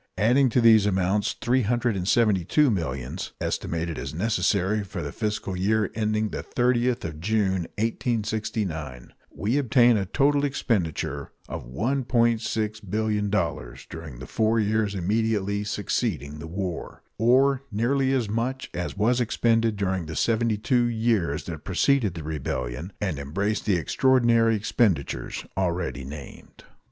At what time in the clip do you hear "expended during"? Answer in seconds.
19.21-20.07